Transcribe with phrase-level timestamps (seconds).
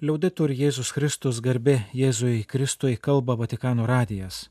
[0.00, 4.46] Liauditur Jėzus Kristus garbė Jėzui Kristui kalba Vatikano radijas.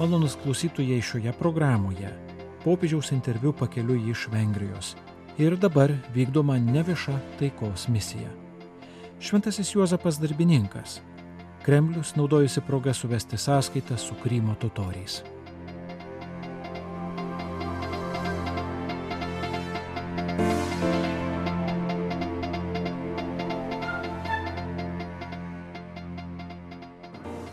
[0.00, 2.10] Malonus klausytojai šioje programoje.
[2.66, 4.96] Popiežiaus interviu pakeliu iš Vengrijos.
[5.38, 8.34] Ir dabar vykdoma nevieša taikos misija.
[9.22, 10.98] Šventasis Juozapas darbininkas.
[11.62, 15.22] Kremlius naudojasi progą suvesti sąskaitą su Krymo totoriais.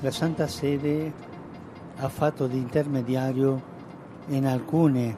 [0.01, 1.13] La Santa Sede
[1.97, 3.73] ha fatto di intermediario
[4.27, 5.17] in alcune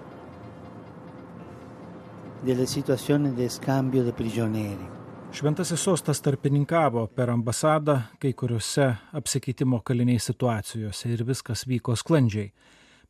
[2.41, 4.95] delle situazioni di scambio di prigionieri.
[5.31, 12.53] Šventasis sostas tarpininkavo per ambasadą kai kuriuose apsikeitimo kaliniai situacijose ir viskas vyko sklandžiai.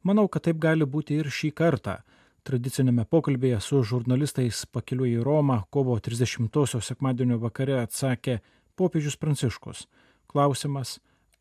[0.03, 1.99] Manau, kad taip gali būti ir šį kartą.
[2.47, 8.39] Tradicinėme pokalbėje su žurnalistais pakeliu į Romą kovo 30-osios sekmadienio vakare atsakė
[8.79, 9.85] popiežius Pranciškus.
[10.31, 10.97] Klausimas,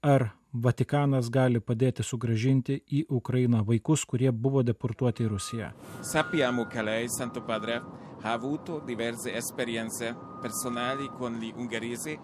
[0.06, 5.70] ar Vatikanas gali padėti sugražinti į Ukrainą vaikus, kurie buvo deportuoti į Rusiją.
[6.00, 7.82] Sappiamo che lei, Santo Padre,
[8.22, 12.18] ha avuto diverse esperienze personali con gli ungheresi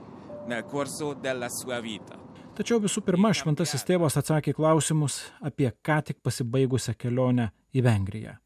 [0.46, 2.16] nel corso della sua vita.
[2.56, 8.36] Tačiau visų pirma, šventasis tėvas atsakė klausimus apie ką tik pasibaigusią kelionę į Vengriją.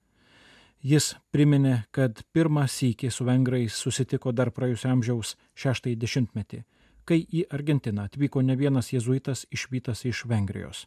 [0.87, 6.63] Jis priminė, kad pirmą sykį su vengrais susitiko dar praėjusio amžiaus šeštąjį dešimtmetį,
[7.07, 10.87] kai į Argentiną atvyko ne vienas jėzuitas išvytas iš Vengrijos.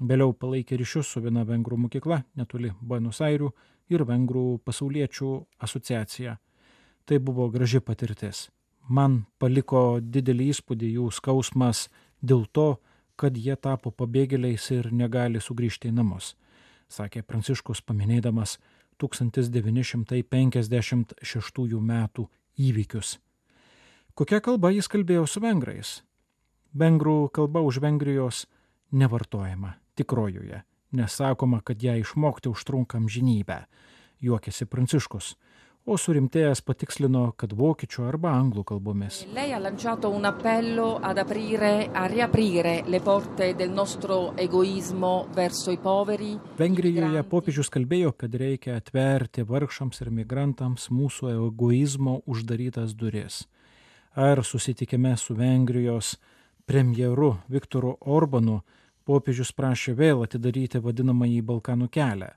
[0.00, 3.52] Vėliau palaikė ryšius su viena vengrų mokykla netoli Buenos Airių
[3.94, 6.36] ir vengrų pasauliečių asociacija.
[7.04, 8.50] Tai buvo graži patirtis.
[8.88, 11.88] Man paliko didelį įspūdį jų skausmas
[12.20, 12.76] dėl to,
[13.16, 16.36] kad jie tapo pabėgėliais ir negali sugrįžti į namus,
[16.88, 18.58] sakė Pranciškus paminėdamas
[19.00, 23.18] 1956 metų įvykius.
[24.14, 25.88] Kokia kalba jis kalbėjo su vengrais?
[26.78, 28.44] Vengrų kalba už Vengrijos
[28.94, 30.60] nevartojama tikrojoje,
[30.94, 33.56] nesakoma, kad ją išmokti užtrunka amžinybę,
[34.22, 35.32] juokėsi Pranciškus,
[35.82, 39.18] o surimtėjęs patikslino, kad vokiečių arba anglų kalbomis.
[46.62, 53.42] Vengrijoje popiežius kalbėjo, kad reikia atverti vargšams ir migrantams mūsų egoizmo uždarytas duris.
[54.14, 56.16] Ar susitikime su Vengrijos
[56.64, 58.60] premjeru Viktoru Orbanu
[59.04, 62.28] popiežius prašė vėl atidaryti vadinamąjį Balkanų kelią.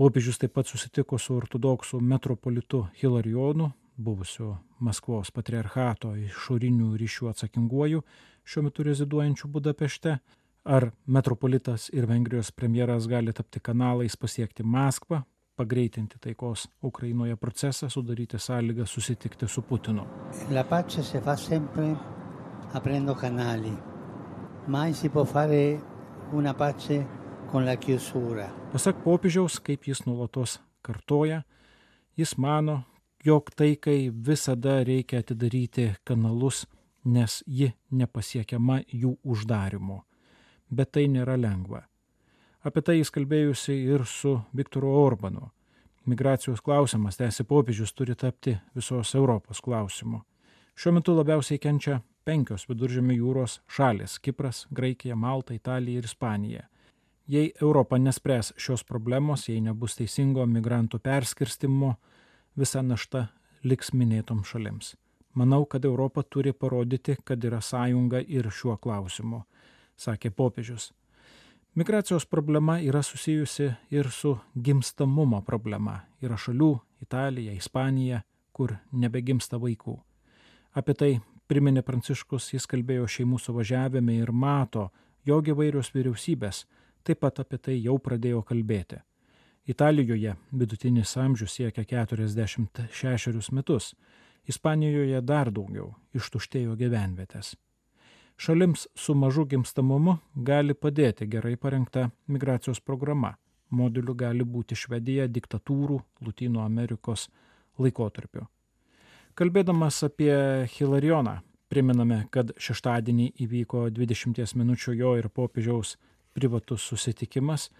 [0.00, 8.02] Popiežius taip pat susitiko su ortodoksų metropolitu Hilarionu, buvusiu Maskvos patriarchato išorinių ryšių atsakinguoju,
[8.48, 10.18] šiuo metu reziduojančiu Budapešte.
[10.64, 15.20] Ar metropolitas ir Vengrijos premjeras gali tapti kanalais pasiekti Maskvą,
[15.58, 20.06] pagreitinti taikos Ukrainoje procesą, sudaryti sąlygą susitikti su Putinu.
[20.50, 21.96] La pace si fa sempre
[22.72, 23.72] aprendo canali.
[24.66, 25.80] Mai si può fare
[26.32, 27.06] una pace
[27.50, 28.48] con la chiusura.
[28.72, 31.42] Pasak popiežiaus, kaip jis nuolatos kartoja,
[32.16, 32.82] jis mano,
[33.24, 36.66] jog taikai visada reikia atidaryti kanalus,
[37.04, 40.02] nes ji nepasiekiama jų uždarimu.
[40.70, 41.87] Bet tai nėra lengva.
[42.68, 45.46] Apie tai jis kalbėjusi ir su Viktoru Orbanu.
[46.08, 50.20] Migracijos klausimas, tęsi popiežius, turi tapti visos Europos klausimu.
[50.76, 56.66] Šiuo metu labiausiai kenčia penkios viduržėmio jūros šalis- Kipras, Graikija, Malta, Italija ir Ispanija.
[57.26, 61.96] Jei Europa nespręs šios problemos, jei nebus teisingo migrantų perskirstimo,
[62.56, 63.28] visa našta
[63.64, 64.96] liks minėtom šalims.
[65.34, 69.44] Manau, kad Europa turi parodyti, kad yra sąjunga ir šiuo klausimu,
[69.96, 70.92] sakė popiežius.
[71.74, 76.00] Migracijos problema yra susijusi ir su gimstamumo problema.
[76.22, 79.98] Yra šalių- Italija, Ispanija, kur nebegimsta vaikų.
[80.74, 84.90] Apie tai priminė Pranciškus, jis kalbėjo šeimų suvažiavime ir mato,
[85.24, 86.64] jog įvairios vyriausybės
[87.04, 89.00] taip pat apie tai jau pradėjo kalbėti.
[89.68, 93.94] Italijoje vidutinis amžius siekia 46 metus,
[94.48, 97.52] Ispanijoje dar daugiau ištuštėjo gyvenvietės.
[98.38, 103.32] Šalims su mažu gimstamumu gali padėti gerai parengta migracijos programa.
[103.70, 107.26] Modeliu gali būti Švedija diktatūrų Latino Amerikos
[107.82, 108.44] laikotarpiu.
[109.34, 110.30] Kalbėdamas apie
[110.70, 111.34] Hilarioną,
[111.68, 115.96] priminame, kad šeštadienį įvyko 20 minučių jo ir popiežiaus
[116.38, 117.72] privatus susitikimas.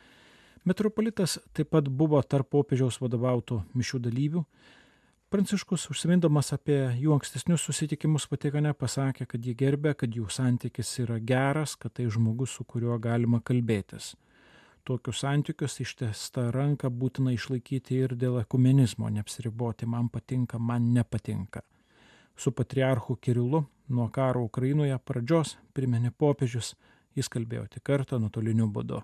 [0.66, 4.44] Metropolitas taip pat buvo tarp popiežiaus vadovautų mišių dalyvių.
[5.28, 11.18] Pranciškus, užsimindamas apie jų ankstesnius susitikimus Vatikane, pasakė, kad jį gerbė, kad jų santykis yra
[11.20, 14.14] geras, kad tai žmogus, su kuriuo galima kalbėtis.
[14.88, 21.60] tokius santykius ištesta ranka būtina išlaikyti ir dėl ekumenizmo, neapsiriboti man patinka, man nepatinka.
[22.36, 26.74] Su patriarchu Kirilu nuo karo Ukrainoje pradžios priminė popiežius,
[27.14, 29.02] jis kalbėjo tik kartą nuotoliniu būdu.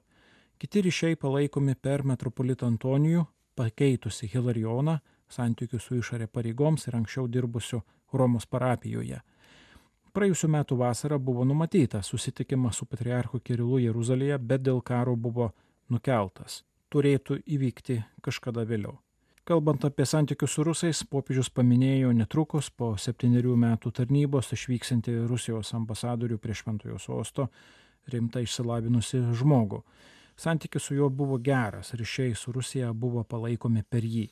[0.58, 5.00] Kiti ryšiai palaikomi per metropolitą Antonijų, pakeitusi Hilarijoną,
[5.34, 7.82] santykių su išorė pareigoms ir anksčiau dirbusiu
[8.12, 9.20] Romos parapijoje.
[10.14, 15.50] Praėjusiu metu vasarą buvo numatyta susitikimas su patriarchu Kirilu Jeruzalėje, bet dėl karo buvo
[15.90, 16.62] nukeltas.
[16.94, 19.00] Turėtų įvykti kažkada vėliau.
[19.44, 26.38] Kalbant apie santykius su rusais, popiežius paminėjo netrukus po septyniarių metų tarnybos išvyksinti Rusijos ambasadorių
[26.38, 27.50] prie Šventojo sosto
[28.08, 29.82] rimtai išsilavinusi žmogų.
[30.40, 34.28] Santykis su juo buvo geras, ryšiai su Rusija buvo palaikomi per jį.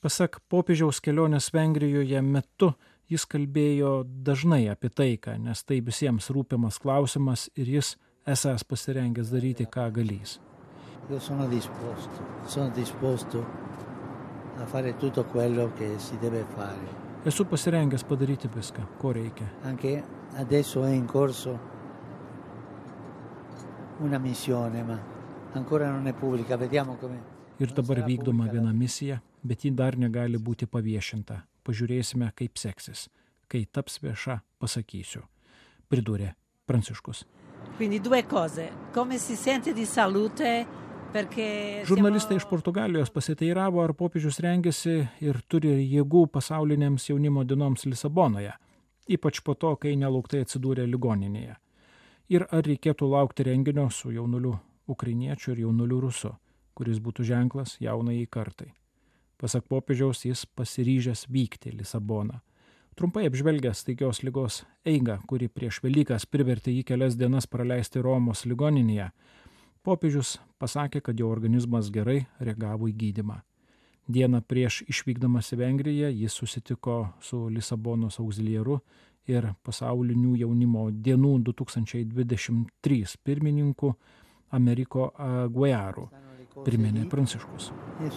[0.00, 2.70] Pasak popiežiaus kelionės Vengrijoje metu
[3.12, 7.90] jis kalbėjo dažnai apie taiką, nes tai visiems rūpimas klausimas ir jis
[8.24, 10.38] esąs pasirengęs daryti, ką galys.
[11.10, 13.44] Io sono disposto, sono disposto
[14.56, 16.96] a fare tutto quello che si deve fare.
[17.24, 19.52] Esu pasirengęs padaryti viską, ko reikia.
[19.64, 20.02] Anche
[20.36, 21.58] adesso è in corso
[23.98, 24.98] una missione, ma
[25.52, 27.38] ancora non è pubblica, vediamo come.
[27.58, 31.42] Ir dabar vykdoma viena misija, bet ji dar negali būti paviešinta.
[31.66, 33.08] Pažiūrėsime, kaip seksis.
[33.50, 35.24] Kai taps vieša, pasakysiu.
[35.90, 36.34] Pridūrė
[36.66, 37.24] Pranciškus.
[37.76, 40.66] Quindi due cose, come si sente di salute
[41.10, 41.82] perché...
[41.84, 48.52] Žurnalistai iš Portugalijos pasiteiravo, ar popiežius rengiasi ir turi jėgų pasaulinėms jaunimo dienoms Lisabonoje,
[49.10, 51.56] ypač po to, kai nelauktai atsidūrė ligoninėje.
[52.30, 54.54] Ir ar reikėtų laukti renginio su jaunuliu
[54.90, 56.34] ukrainiečiu ir jaunuliu rusu,
[56.74, 58.70] kuris būtų ženklas jaunai kartai.
[59.40, 62.42] Pasak popiežiaus, jis pasiryžęs vykti į Lisaboną.
[62.98, 69.06] Trumpai apžvelgęs staigios lygos eigą, kuri prieš Velykas privertė jį kelias dienas praleisti Romos ligoninėje,
[69.86, 73.38] popiežius pasakė, kad jo organizmas gerai reagavo į gydimą.
[74.10, 78.80] Dieną prieš išvykdamas į Vengriją jis susitiko su Lisabonos auxiliaru
[79.30, 83.94] ir pasaulinių jaunimo dienų 2023 pirmininku
[84.50, 86.08] Ameriko Aguiaru,
[86.64, 87.70] priminė Pranciškus.
[88.04, 88.10] Eh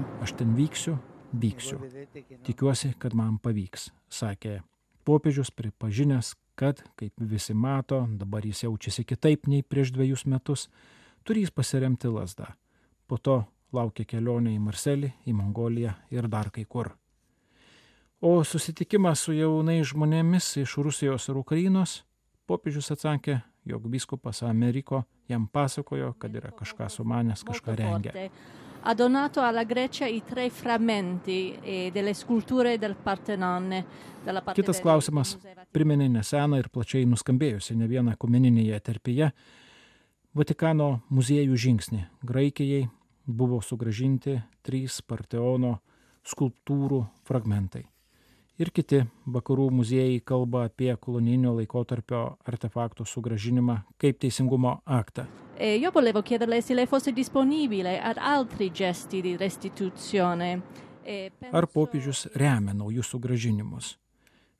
[0.00, 0.04] e?
[0.22, 0.98] Aš ten vyksiu,
[1.32, 1.78] vyksiu.
[1.78, 4.62] No- Tikiuosi, kad man pavyks, sakė
[5.04, 10.68] popiežius pripažinęs, kad, kaip visi mato, dabar jis jaučiasi kitaip nei prieš dviejus metus,
[11.24, 12.52] turės pasiremti lasdą.
[13.06, 16.92] Po to laukia kelionė į Marselį, į Mongoliją ir dar kai kur.
[18.22, 22.04] O susitikimas su jaunais žmonėmis iš Rusijos ir Ukrainos
[22.46, 28.28] popiežius atsakė, jog biskupas Ameriko jam pasakojo, kad yra kažką sumanęs, kažką rengia.
[28.82, 33.84] Ha donato alla Grecia i tre frammenti eh, delle sculture del Partenone.
[34.54, 35.36] Kitas klausimas
[35.74, 39.32] priminė neseną ir plačiai nuskambėjusi ne vieną komuninėje terpėje
[40.32, 42.04] Vatikano muziejų žingsnį.
[42.22, 42.86] Graikijai
[43.26, 45.80] buvo sugražinti trys Parteono
[46.22, 47.82] skulptūrų fragmentai.
[48.62, 55.24] Ir kiti vakarų muziejai kalba apie kolonijinio laikotarpio artefaktų sugražinimą kaip teisingumo aktą.
[55.58, 60.62] E io volevo chiederle se lei fosse disponibile ad altri gesti di restituzione.
[61.04, 63.96] E penso- Ar popiežius remia naujus sugražinimus?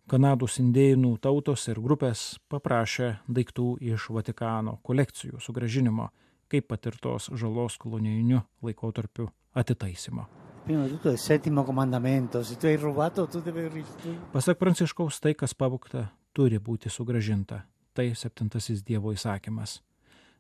[0.08, 6.10] Kanados indėnų tautos ir grupės paprašė daiktų iš Vatikano kolekcijų sugražinimo,
[6.48, 10.41] kaip patirtos žalos kolonijiniu laikotarpiu atitaisimo.
[10.64, 14.30] Prima di tutto il settimo comandamento, se tu hai rubato tu devi restituire.
[14.30, 17.64] Pasak Pranciškaus, tai, kas pavogta, turi būti sugražinta.
[17.92, 19.80] Tai septintasis Dievo įsakymas.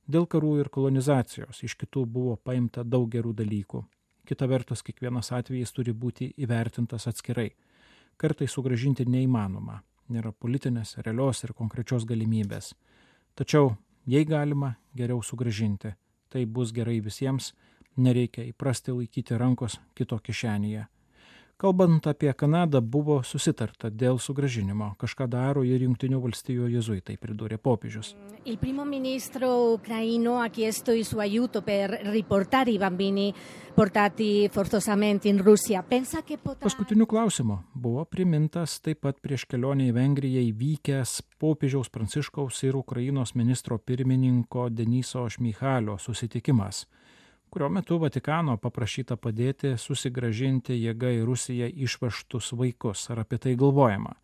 [0.06, 3.82] Dėl karų ir kolonizacijos iš kitų buvo paimta daug gerų dalykų.
[4.22, 7.50] Kita vertus, kiekvienas atvejis turi būti įvertintas atskirai.
[8.16, 9.80] Kartai sugražinti neįmanoma.
[10.06, 12.76] Nėra politinės, realios ir konkrečios galimybės.
[13.34, 13.74] Tačiau,
[14.06, 15.96] jei galima, geriau sugražinti.
[16.30, 17.52] Tai bus gerai visiems,
[17.96, 20.86] nereikia įprasti laikyti rankos kito kišenėje.
[21.62, 24.96] Kalbant apie Kanadą, buvo susitarta dėl sugražinimo.
[24.98, 28.16] Kažką daro ir Junktinių valstijų jezuitai, pridūrė popiežius.
[36.64, 43.36] Paskutiniu klausimu buvo primintas taip pat prieš kelionę į Vengriją įvykęs popiežiaus Pranciškaus ir Ukrainos
[43.38, 46.88] ministro pirmininko Deniso Šmychalio susitikimas,
[47.52, 53.02] kurio metu Vatikano paprašyta padėti susigražinti jėga į Rusiją išvežtus vaikus.
[53.12, 54.14] Ar apie tai galvojama?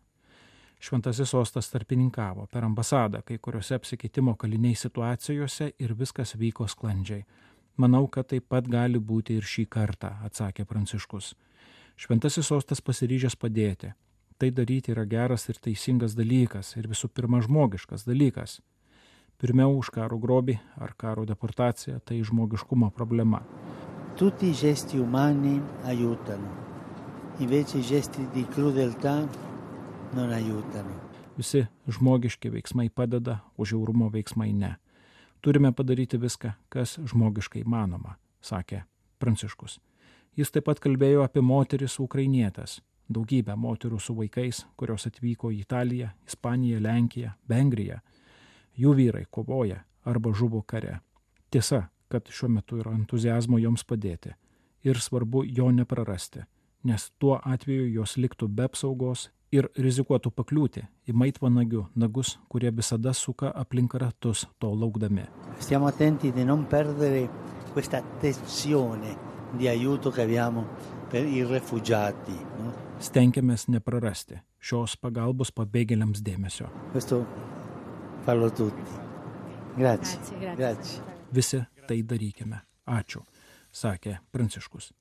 [0.81, 7.21] Šventasis sostas tarpininkavo per ambasadą kai kuriuose apsikeitimo kaliniai situacijose ir viskas vyko sklandžiai.
[7.77, 11.35] Manau, kad taip pat gali būti ir šį kartą, atsakė Pranciškus.
[11.99, 13.93] Šventasis sostas pasiryžęs padėti.
[14.39, 18.57] Tai daryti yra geras ir teisingas dalykas ir visų pirma žmogiškas dalykas.
[19.39, 23.39] Pirmiau už karo grobį ar karo deportaciją tai žmogiškumo problema.
[24.19, 25.55] Tutti i gesti umani
[25.87, 26.49] aiutano,
[27.39, 29.15] invece i gesti di crudeltà
[30.13, 30.97] non aiutano.
[31.39, 34.73] Visi žmogiški veiksmai padeda, o žiaurumo veiksmai ne.
[35.39, 38.83] Turime padaryti viską, kas žmogiškai manoma, sakė
[39.19, 39.79] Pranciškus.
[40.35, 46.11] Jis taip pat kalbėjo apie moteris ukrainietės, daugybę moterų su vaikais, kurios atvyko į Italiją,
[46.27, 48.01] Ispaniją, Lenkiją, Vengriją.
[48.77, 50.99] Jų vyrai kovoja arba žuvo kare.
[51.49, 54.35] Tiesa, kad šiuo metu yra entuzijazmo joms padėti.
[54.83, 56.45] Ir svarbu jo neprarasti,
[56.87, 63.13] nes tuo atveju jos liktų be apsaugos ir rizikuotų pakliūti į maitvanagių nagus, kurie visada
[63.13, 65.25] suka aplink ratus to laukdami.
[65.59, 67.27] Stiamo attenti di non perdere
[67.73, 69.17] questa tensione
[69.57, 70.65] di aiuto che abbiamo
[71.09, 72.37] per i rifugiati.
[72.61, 72.73] No?
[72.99, 76.69] Stengiamės neprarasti šios pagalbos pabėgėliams dėmesio.
[76.93, 77.23] Questo
[78.29, 78.81] farlo tutti.
[79.77, 80.19] Grazie.
[80.19, 80.55] Grazie, grazie.
[80.55, 81.03] Grazie.
[81.33, 82.61] Visi tai darykime.
[82.85, 83.21] Ačiū,
[83.73, 84.91] sakė Pranciškus.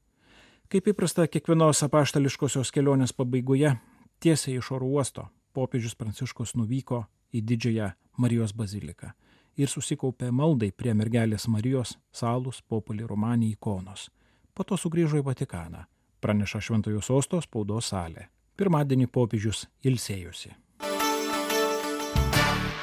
[0.68, 3.75] Kaip įprasta kiekvienos apaštališkosios kelionės pabaigoje,
[4.20, 9.11] tiesiai iš oro uosto popiežius Pranciškus nuvyko į didžiąją Marijos baziliką
[9.61, 14.06] ir susikaupė maldai prie mergelės Marijos salus populį Romanį ikonos.
[14.54, 15.85] Po to sugrįžo į Vatikaną,
[16.20, 18.30] praneša Šventojo sosto spaudos salė.
[18.56, 20.54] Pirmadienį popiežius ilsėjusi.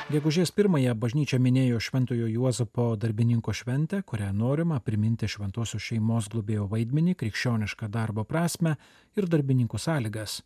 [0.06, 7.16] Gegužės pirmąją bažnyčia minėjo Šventojo Juozapo darbininko šventę, kurią norima priminti šventosios šeimos globėjo vaidmenį,
[7.18, 8.76] krikščionišką darbo prasme
[9.18, 10.44] ir darbininkų sąlygas.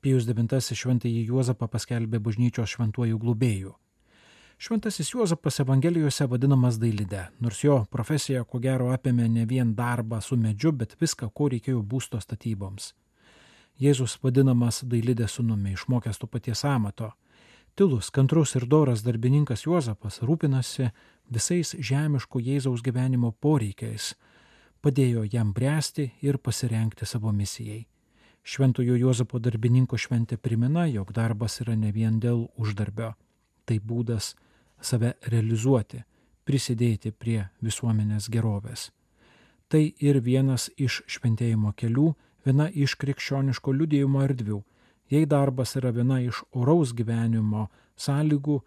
[0.00, 3.72] Pijus IX šventąjį Juozapą paskelbė bažnyčios šventuoju globėju.
[4.62, 10.36] Šventasis Juozapas Evangelijose vadinamas dailide, nors jo profesija ko gero apėmė ne vien darbą su
[10.36, 12.92] medžiu, bet viską, ko reikėjo būsto statyboms.
[13.80, 17.10] Jėzus vadinamas dailidė sunumi, išmokęs to paties amato.
[17.80, 20.90] Tilus, kantrus ir doras darbininkas Juozapas rūpinasi
[21.32, 24.10] visais žemiško Jėzaus gyvenimo poreikiais,
[24.84, 27.86] padėjo jam bręsti ir pasirenkti savo misijai.
[28.44, 33.14] Šventojo Juozapo darbininko šventė primena, jog darbas yra ne vien dėl uždarbio.
[33.64, 34.34] Tai būdas
[34.76, 36.04] save realizuoti,
[36.44, 38.90] prisidėti prie visuomenės gerovės.
[39.72, 42.12] Tai ir vienas iš šventėjimo kelių,
[42.44, 44.60] viena iš krikščioniško liudėjimo erdvių.
[45.10, 47.64] Jei darbas yra viena iš oraus gyvenimo
[47.98, 48.60] sąlygų,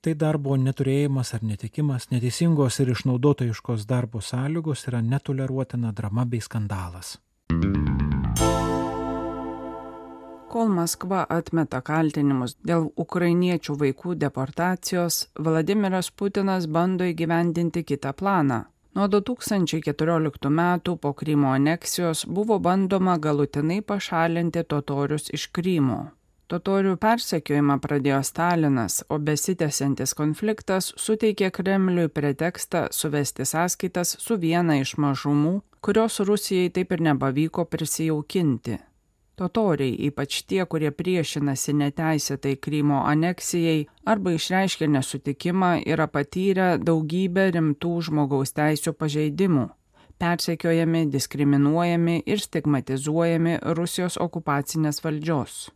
[0.00, 7.18] tai darbo neturėjimas ar netikimas, neteisingos ir išnaudotojiškos darbo sąlygos yra netoleruotina drama bei skandalas.
[10.50, 18.64] Kol Maskva atmeta kaltinimus dėl ukrainiečių vaikų deportacijos, Vladimiras Putinas bando įgyvendinti kitą planą.
[18.90, 26.00] Nuo 2014 metų po Krymo aneksijos buvo bandoma galutinai pašalinti totorius iš Krymo.
[26.50, 34.96] Totorių persekiojimą pradėjo Stalinas, o besitęsiantis konfliktas suteikė Kremliui pretekstą suvesti sąskaitas su viena iš
[34.98, 38.80] mažumų, kurios Rusijai taip ir nepavyko prisijaukinti.
[39.40, 47.94] Totoriai, ypač tie, kurie priešinasi neteisėtai Krymo aneksijai arba išreiškia nesutikimą, yra patyrę daugybę rimtų
[48.10, 49.70] žmogaus teisų pažeidimų
[50.20, 55.70] persekiojami, diskriminuojami ir stigmatizuojami Rusijos okupacinės valdžios.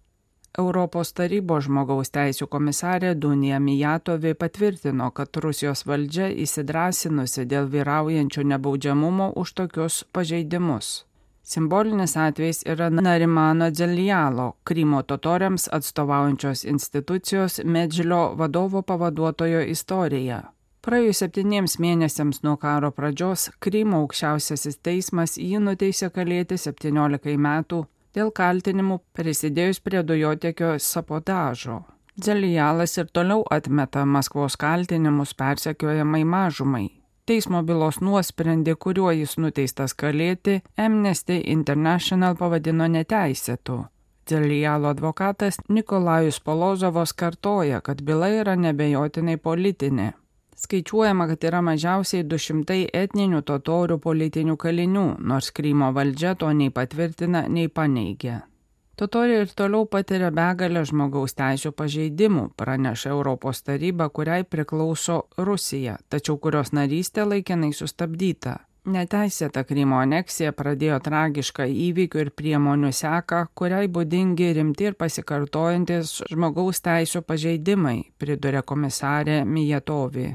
[0.62, 9.32] Europos tarybos žmogaus teisų komisarė Dunija Mijatovi patvirtino, kad Rusijos valdžia įsidrasinusi dėl vyraujančio nebaudžiamumo
[9.40, 10.92] už tokius pažeidimus.
[11.44, 20.40] Simbolinis atvejs yra Narimano Dzelijalo, Krymo totoriams atstovaujančios institucijos Medžilio vadovo pavaduotojo istorija.
[20.80, 27.84] Praėjus septyniems mėnesiams nuo karo pradžios, Krymo aukščiausiasis teismas jį nuteisė kalėti 17 metų
[28.16, 31.82] dėl kaltinimų prisidėjus prie dujotekio sapotažo.
[32.16, 36.86] Dzelijalas ir toliau atmeta Maskvos kaltinimus persekiojamai mažumai.
[37.24, 43.78] Teismo bylos nuosprendį, kuriuo jis nuteistas kalėti, Amnesty International pavadino neteisėtu.
[44.28, 50.10] Dzelijalo advokatas Nikolajus Polozovas kartoja, kad byla yra nebejotinai politinė.
[50.64, 57.46] Skaičiuojama, kad yra mažiausiai 200 etninių totorių politinių kalinių, nors Krymo valdžia to nei patvirtina,
[57.48, 58.42] nei paneigia.
[58.96, 66.38] Totoriai ir toliau patiria begalę žmogaus teisų pažeidimų, praneša Europos taryba, kuriai priklauso Rusija, tačiau
[66.38, 68.60] kurios narystė laikinai sustabdyta.
[68.84, 76.84] Neteisėta Krymo aneksija pradėjo tragišką įvykių ir priemonių seką, kuriai būdingi rimti ir pasikartojantis žmogaus
[76.84, 80.28] teisų pažeidimai, priduria komisarė Mijatovi.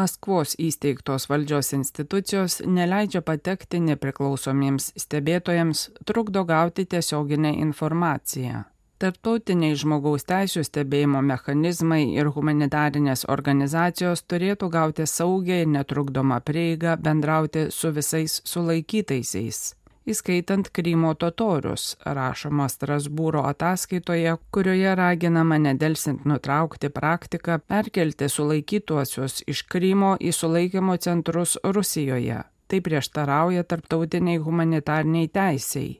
[0.00, 8.62] Maskvos įsteigtos valdžios institucijos neleidžia patekti nepriklausomiems stebėtojams, trukdo gauti tiesioginę informaciją.
[9.00, 17.66] Tartautiniai žmogaus teisų stebėjimo mechanizmai ir humanitarinės organizacijos turėtų gauti saugią ir netrukdomą prieigą bendrauti
[17.76, 19.62] su visais sulaikytaisiais,
[20.10, 30.16] įskaitant Krymo totorius, rašoma Strasbūro ataskaitoje, kurioje raginama nedelsint nutraukti praktiką perkelti sulaikytuosius iš Krymo
[30.20, 32.42] į sulaikymo centrus Rusijoje.
[32.70, 35.98] Tai prieštarauja tarptautiniai humanitarniai teisiai.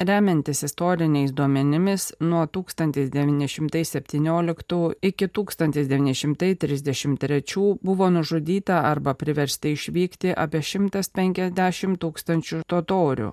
[0.00, 12.62] Remiantis istoriniais duomenimis, nuo 1917 iki 1933 buvo nužudyta arba priversti išvykti apie 150 tūkstančių
[12.66, 13.32] totorių.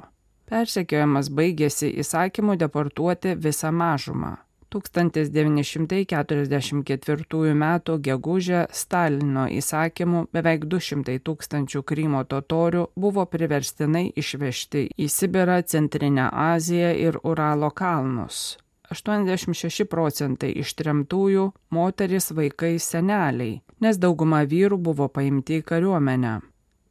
[0.51, 4.35] Persekiojimas baigėsi įsakymu deportuoti visą mažumą.
[4.71, 7.65] 1944 m.
[8.07, 16.95] gegužę Stalino įsakymu beveik 200 tūkstančių Krymo totorių buvo priverstinai išvežti į Sibirą, Centrinę Aziją
[16.95, 18.57] ir Uralo kalnus.
[18.91, 26.41] 86 procentai ištremtųjų- moteris, vaikai, seneliai, nes dauguma vyrų buvo paimti į kariuomenę.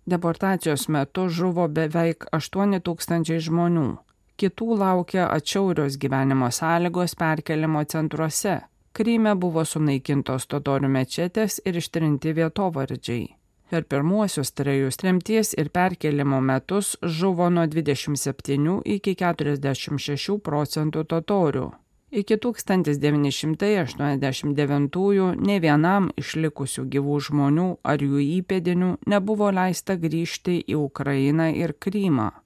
[0.07, 3.99] Deportacijos metu žuvo beveik 8 tūkstančiai žmonių
[4.41, 8.61] kitų laukia atšiaurios gyvenimo sąlygos perkelimo centruose.
[8.93, 13.27] Kryme buvo sunaikintos totorių mečetės ir ištrinti vietovardžiai.
[13.71, 21.67] Per pirmuosius trejus tremties ir perkelimo metus žuvo nuo 27 iki 46 procentų totorių.
[22.11, 31.55] Iki 1989-ųjų ne vienam išlikusių gyvų žmonių ar jų įpėdinių nebuvo leista grįžti į Ukrainą
[31.55, 32.40] ir Krymą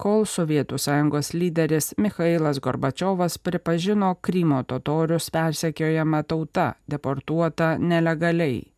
[0.00, 8.72] kol Sovietų sąjungos lyderis Mikhailas Gorbačiovas pripažino Krymo totorius persekiojama tauta, deportuota nelegaliai.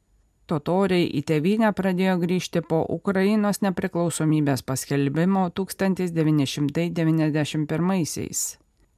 [0.51, 8.41] Totoriai į tėvynę pradėjo grįžti po Ukrainos nepriklausomybės paskelbimo 1991-aisiais,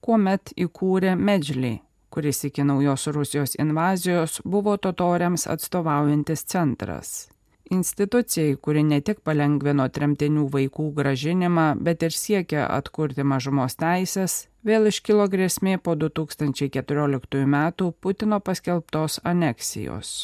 [0.01, 1.75] kuomet įkūrė Medžlį,
[2.09, 7.34] kuris iki naujos Rusijos invazijos buvo totoriams atstovaujantis centras
[7.75, 14.89] institucijai, kuri ne tik palengvino tremtinių vaikų gražinimą, bet ir siekia atkurti mažumos teisės, vėl
[14.91, 17.59] iškilo grėsmė po 2014 m.
[18.01, 20.15] Putino paskelbtos aneksijos.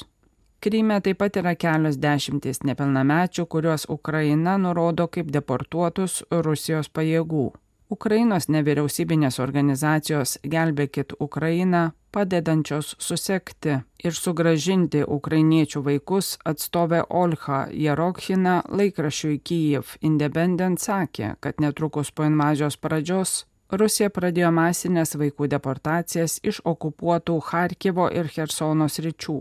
[0.60, 7.46] Kryme taip pat yra kelios dešimtys nepilnamečių, kuriuos Ukraina nurodo kaip deportuotus Rusijos pajėgų.
[7.90, 19.40] Ukrainos nevyriausybinės organizacijos Gelbėkit Ukrainą padedančios susekti ir sugražinti ukrainiečių vaikus atstovė Olha Jerokhina laikrašiui
[19.42, 27.36] Kyiv Independent sakė, kad netrukus po invazijos pradžios Rusija pradėjo masinės vaikų deportacijas iš okupuotų
[27.50, 29.40] Harkivo ir Hersono sričių.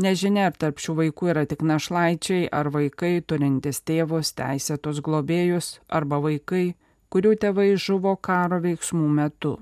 [0.00, 6.20] Nežinia, ar tarp šių vaikų yra tik našlaičiai ar vaikai turintys tėvus, teisėtus globėjus arba
[6.24, 6.76] vaikai,
[7.10, 9.58] kurių tėvai žuvo karo veiksmų metu.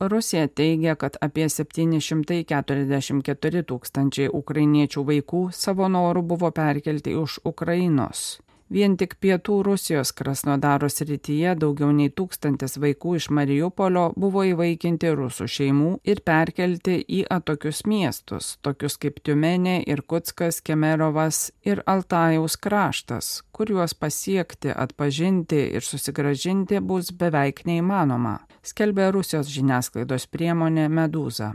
[0.00, 8.40] Rusija teigia, kad apie 744 tūkstančiai ukrainiečių vaikų savo norų buvo perkelti už Ukrainos.
[8.68, 15.46] Vien tik pietų Rusijos Krasnodaro srityje daugiau nei tūkstantis vaikų iš Mariupolio buvo įvaikinti rusų
[15.54, 23.96] šeimų ir perkelti į atokius miestus, tokius kaip Tiumenė, Irkutskas, Kemerovas ir Altajaus kraštas, kuriuos
[23.96, 31.54] pasiekti, atpažinti ir susigražinti bus beveik neįmanoma, skelbė Rusijos žiniasklaidos priemonė Medūza.